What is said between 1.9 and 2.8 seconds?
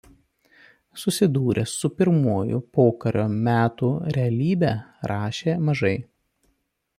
pirmųjų